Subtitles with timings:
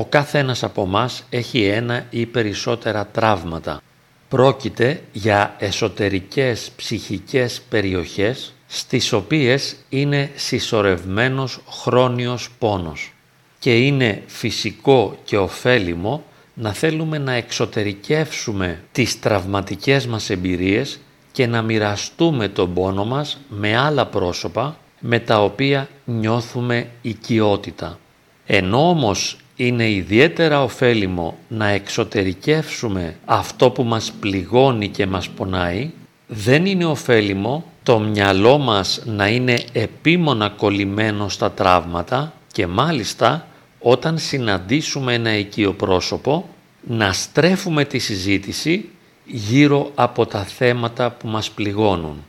[0.00, 3.82] ο καθένας από μας έχει ένα ή περισσότερα τραύματα.
[4.28, 13.12] Πρόκειται για εσωτερικές ψυχικές περιοχές στις οποίες είναι συσσωρευμένος χρόνιος πόνος
[13.58, 16.24] και είναι φυσικό και ωφέλιμο
[16.54, 20.98] να θέλουμε να εξωτερικεύσουμε τις τραυματικές μας εμπειρίες
[21.32, 27.98] και να μοιραστούμε τον πόνο μας με άλλα πρόσωπα με τα οποία νιώθουμε οικειότητα.
[28.46, 29.36] Ενώ όμως
[29.66, 35.90] είναι ιδιαίτερα ωφέλιμο να εξωτερικεύσουμε αυτό που μας πληγώνει και μας πονάει,
[36.26, 43.46] δεν είναι ωφέλιμο το μυαλό μας να είναι επίμονα κολλημένο στα τραύματα και μάλιστα
[43.78, 46.48] όταν συναντήσουμε ένα οικείο πρόσωπο
[46.80, 48.88] να στρέφουμε τη συζήτηση
[49.24, 52.24] γύρω από τα θέματα που μας πληγώνουν.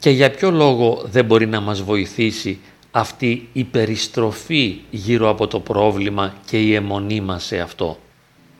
[0.00, 2.58] Και για ποιο λόγο δεν μπορεί να μας βοηθήσει
[2.96, 7.98] αυτή η περιστροφή γύρω από το πρόβλημα και η αιμονή μας σε αυτό.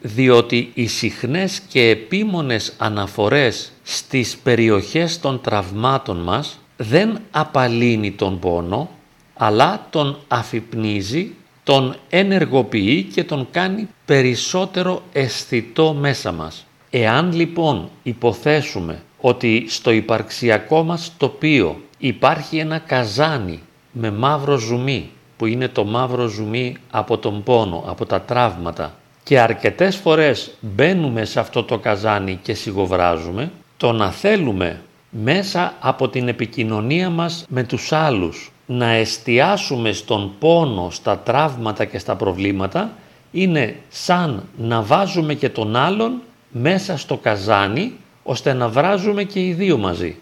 [0.00, 8.90] Διότι οι συχνές και επίμονες αναφορές στις περιοχές των τραυμάτων μας δεν απαλύνει τον πόνο,
[9.34, 11.30] αλλά τον αφυπνίζει,
[11.64, 16.66] τον ενεργοποιεί και τον κάνει περισσότερο αισθητό μέσα μας.
[16.90, 23.60] Εάν λοιπόν υποθέσουμε ότι στο υπαρξιακό μας τοπίο υπάρχει ένα καζάνι
[23.96, 29.40] με μαύρο ζουμί που είναι το μαύρο ζουμί από τον πόνο, από τα τραύματα και
[29.40, 36.28] αρκετές φορές μπαίνουμε σε αυτό το καζάνι και σιγοβράζουμε, το να θέλουμε μέσα από την
[36.28, 42.90] επικοινωνία μας με τους άλλους να εστιάσουμε στον πόνο, στα τραύματα και στα προβλήματα
[43.32, 46.20] είναι σαν να βάζουμε και τον άλλον
[46.50, 47.92] μέσα στο καζάνι
[48.22, 50.16] ώστε να βράζουμε και οι δύο μαζί.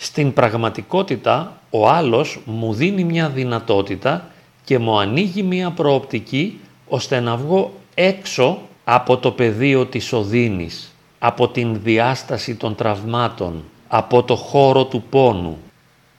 [0.00, 4.30] Στην πραγματικότητα ο άλλος μου δίνει μια δυνατότητα
[4.64, 11.48] και μου ανοίγει μια προοπτική ώστε να βγω έξω από το πεδίο της οδύνης, από
[11.48, 15.58] την διάσταση των τραυμάτων, από το χώρο του πόνου.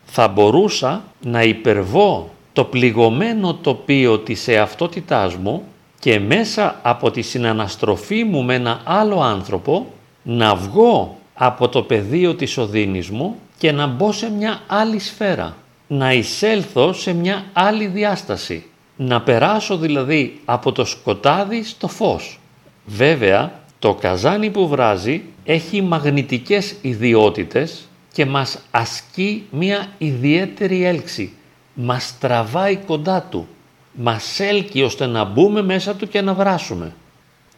[0.04, 5.64] Θα μπορούσα να υπερβώ το πληγωμένο τοπίο της εαυτότητάς μου
[6.00, 9.94] και μέσα από τη συναναστροφή μου με ένα άλλο άνθρωπο
[10.24, 15.58] να βγω από το πεδίο της οδύνης μου και να μπω σε μια άλλη σφαίρα,
[15.88, 18.66] να εισέλθω σε μια άλλη διάσταση,
[18.96, 22.40] να περάσω δηλαδή από το σκοτάδι στο φως.
[22.86, 31.34] Βέβαια, το καζάνι που βράζει έχει μαγνητικές ιδιότητες και μας ασκεί μια ιδιαίτερη έλξη.
[31.74, 33.48] Μας τραβάει κοντά του,
[33.94, 36.94] μας έλκει ώστε να μπούμε μέσα του και να βράσουμε.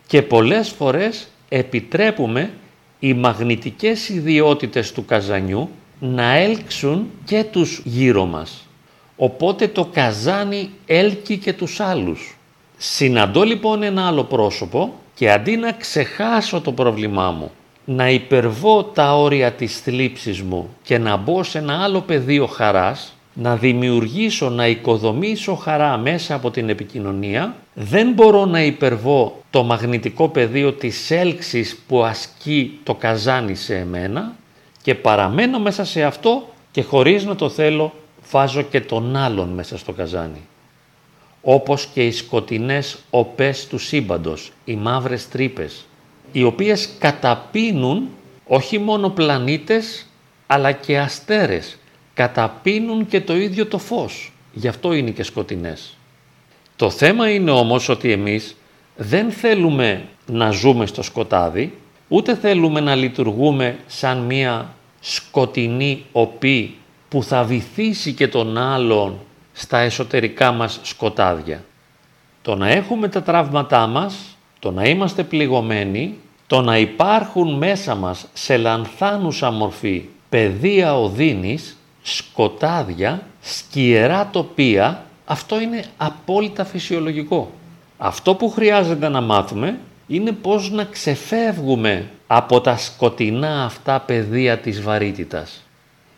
[0.07, 2.51] Και πολλές φορές επιτρέπουμε
[2.99, 5.69] οι μαγνητικές ιδιότητες του καζανιού
[6.03, 8.67] να έλξουν και τους γύρω μας.
[9.15, 12.37] Οπότε το καζάνι έλκει και τους άλλους.
[12.77, 17.51] Συναντώ λοιπόν ένα άλλο πρόσωπο και αντί να ξεχάσω το πρόβλημά μου,
[17.85, 23.15] να υπερβώ τα όρια της θλίψης μου και να μπω σε ένα άλλο πεδίο χαράς,
[23.33, 30.29] να δημιουργήσω, να οικοδομήσω χαρά μέσα από την επικοινωνία, δεν μπορώ να υπερβώ το μαγνητικό
[30.29, 34.35] πεδίο της έλξης που ασκεί το καζάνι σε εμένα
[34.81, 37.93] και παραμένω μέσα σε αυτό και χωρίς να το θέλω
[38.31, 40.47] βάζω και τον άλλον μέσα στο καζάνι.
[41.41, 45.85] Όπως και οι σκοτεινές οπές του σύμπαντος, οι μαύρες τρύπες,
[46.31, 48.09] οι οποίες καταπίνουν
[48.47, 50.05] όχι μόνο πλανήτες
[50.47, 51.77] αλλά και αστέρες,
[52.13, 55.97] καταπίνουν και το ίδιο το φως, γι' αυτό είναι και σκοτεινές.
[56.75, 58.55] Το θέμα είναι όμως ότι εμείς
[58.95, 61.77] δεν θέλουμε να ζούμε στο σκοτάδι,
[62.13, 66.75] ούτε θέλουμε να λειτουργούμε σαν μία σκοτεινή οπή
[67.09, 69.19] που θα βυθίσει και τον άλλον
[69.53, 71.63] στα εσωτερικά μας σκοτάδια.
[72.41, 76.17] Το να έχουμε τα τραύματά μας, το να είμαστε πληγωμένοι,
[76.47, 85.83] το να υπάρχουν μέσα μας σε λανθάνουσα μορφή πεδία οδύνης, σκοτάδια, σκιερά τοπία, αυτό είναι
[85.97, 87.51] απόλυτα φυσιολογικό.
[87.97, 89.79] Αυτό που χρειάζεται να μάθουμε
[90.11, 95.63] είναι πώς να ξεφεύγουμε από τα σκοτεινά αυτά πεδία της βαρύτητας.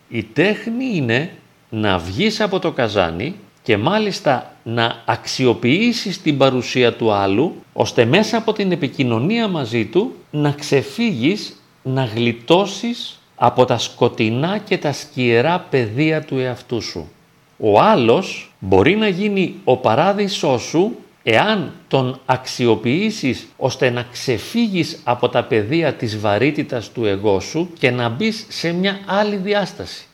[0.09, 1.31] Η τέχνη είναι
[1.69, 8.37] να βγεις από το καζάνι και μάλιστα να αξιοποιήσεις την παρουσία του άλλου ώστε μέσα
[8.37, 15.59] από την επικοινωνία μαζί του να ξεφύγεις, να γλιτώσεις από τα σκοτεινά και τα σκιερά
[15.69, 17.09] πεδία του εαυτού σου.
[17.57, 25.29] Ο άλλος μπορεί να γίνει ο παράδεισός σου εάν τον αξιοποιήσεις ώστε να ξεφύγεις από
[25.29, 30.05] τα πεδία της βαρύτητας του εγώ σου και να μπεις σε μια άλλη διάσταση.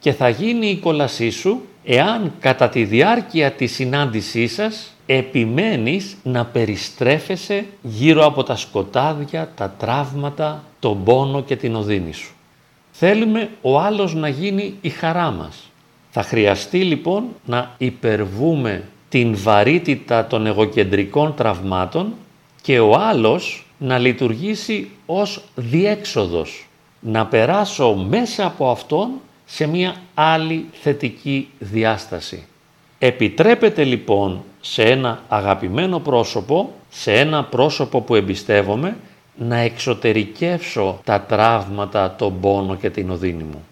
[0.00, 6.44] Και θα γίνει η κόλασή σου εάν κατά τη διάρκεια της συνάντησής σας επιμένεις να
[6.44, 12.32] περιστρέφεσαι γύρω από τα σκοτάδια, τα τραύματα, τον πόνο και την οδύνη σου.
[12.90, 15.70] Θέλουμε ο άλλος να γίνει η χαρά μας.
[16.10, 22.14] Θα χρειαστεί λοιπόν να υπερβούμε την βαρύτητα των εγωκεντρικών τραυμάτων
[22.62, 26.66] και ο άλλος να λειτουργήσει ως διέξοδος.
[27.00, 29.10] Να περάσω μέσα από αυτόν
[29.44, 32.46] σε μια άλλη θετική διάσταση.
[32.98, 38.96] Επιτρέπεται λοιπόν σε ένα αγαπημένο πρόσωπο, σε ένα πρόσωπο που εμπιστεύομαι,
[39.36, 43.66] να εξωτερικεύσω τα τραύματα, τον πόνο και την οδύνη μου.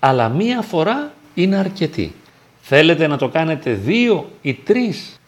[0.00, 2.14] Αλλά μία φορά είναι αρκετή.
[2.64, 5.20] Θέλετε να το κάνετε δύο ή τρεις.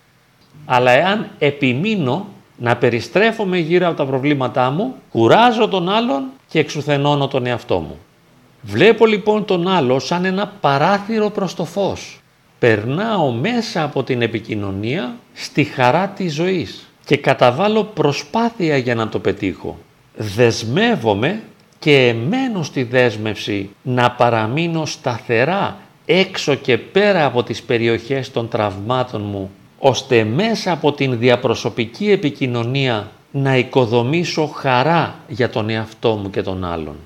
[0.64, 2.26] Αλλά εάν επιμείνω
[2.56, 7.98] να περιστρέφομαι γύρω από τα προβλήματά μου, κουράζω τον άλλον και εξουθενώνω τον εαυτό μου.
[8.62, 12.20] Βλέπω λοιπόν τον άλλο σαν ένα παράθυρο προς το φως.
[12.58, 19.19] Περνάω μέσα από την επικοινωνία στη χαρά της ζωής και καταβάλω προσπάθεια για να το
[19.19, 19.78] πετύχω.
[20.16, 21.42] Δεσμεύομαι
[21.78, 25.76] και εμένω στη δέσμευση να παραμείνω σταθερά
[26.06, 33.11] έξω και πέρα από τις περιοχές των τραυμάτων μου, ώστε μέσα από την διαπροσωπική επικοινωνία
[33.31, 36.97] να οικοδομήσω χαρά για τον εαυτό μου και τον άλλον.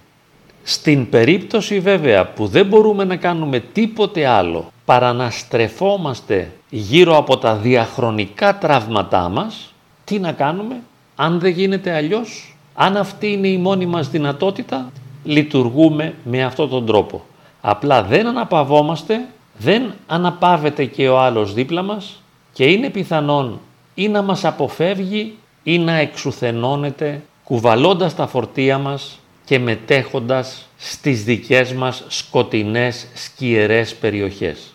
[0.63, 7.37] Στην περίπτωση βέβαια που δεν μπορούμε να κάνουμε τίποτε άλλο παρά να στρεφόμαστε γύρω από
[7.39, 9.75] τα διαχρονικά τραύματά μας,
[10.05, 10.81] τι να κάνουμε,
[11.17, 14.93] αν δεν γίνεται αλλιώς, αν αυτή είναι η μόνη μας δυνατότητα,
[15.25, 17.25] λειτουργούμε με αυτόν τον τρόπο.
[17.61, 19.27] Απλά δεν αναπαυόμαστε,
[19.59, 22.23] δεν αναπαύεται και ο άλλος δίπλα μας
[22.53, 23.61] και είναι πιθανόν
[23.95, 31.73] ή να μας αποφεύγει ή να εξουθενώνεται κουβαλώντας τα φορτία μας και μετέχοντας στις δικές
[31.73, 34.75] μας σκοτεινές σκιερές περιοχές.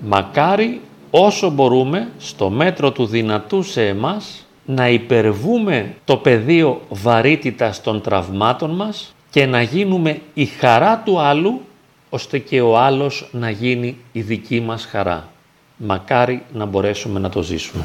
[0.00, 0.80] Μακάρι
[1.10, 8.70] όσο μπορούμε στο μέτρο του δυνατού σε εμάς να υπερβούμε το πεδίο βαρύτητας των τραυμάτων
[8.70, 11.60] μας και να γίνουμε η χαρά του άλλου
[12.10, 15.28] ώστε και ο άλλος να γίνει η δική μας χαρά.
[15.76, 17.84] Μακάρι να μπορέσουμε να το ζήσουμε.